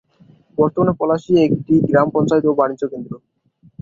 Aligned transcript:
বর্তমানে 0.57 0.93
পলাশী 0.99 1.31
একটি 1.47 1.73
গ্রাম 1.89 2.07
পঞ্চায়েত 2.13 2.45
ও 2.47 2.57
বাণিজ্যকেন্দ্র। 2.59 3.11